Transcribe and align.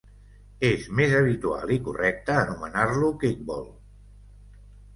És 0.69 0.87
més 0.99 1.13
habitual, 1.17 1.73
i 1.75 1.77
correcte, 1.89 2.39
anomenar-lo 2.45 3.13
kickball. 3.27 3.71